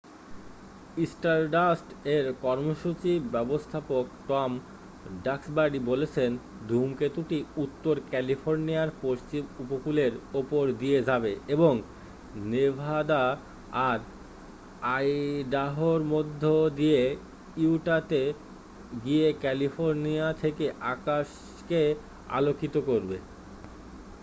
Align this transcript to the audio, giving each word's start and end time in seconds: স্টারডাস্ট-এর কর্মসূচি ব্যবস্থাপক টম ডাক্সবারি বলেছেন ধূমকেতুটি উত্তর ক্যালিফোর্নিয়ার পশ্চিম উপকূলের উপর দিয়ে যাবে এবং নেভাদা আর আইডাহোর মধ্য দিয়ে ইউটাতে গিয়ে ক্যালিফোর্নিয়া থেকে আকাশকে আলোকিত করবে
স্টারডাস্ট-এর 1.05 2.25
কর্মসূচি 2.41 3.13
ব্যবস্থাপক 3.31 4.05
টম 4.27 4.51
ডাক্সবারি 5.23 5.79
বলেছেন 5.85 6.31
ধূমকেতুটি 6.67 7.37
উত্তর 7.57 7.95
ক্যালিফোর্নিয়ার 8.09 8.89
পশ্চিম 9.01 9.43
উপকূলের 9.59 10.13
উপর 10.33 10.63
দিয়ে 10.73 10.99
যাবে 11.03 11.31
এবং 11.47 11.73
নেভাদা 12.45 13.23
আর 13.89 13.99
আইডাহোর 14.91 16.01
মধ্য 16.03 16.43
দিয়ে 16.75 17.03
ইউটাতে 17.57 18.21
গিয়ে 19.03 19.27
ক্যালিফোর্নিয়া 19.33 20.27
থেকে 20.33 20.65
আকাশকে 20.93 21.81
আলোকিত 22.29 22.75
করবে 22.85 23.17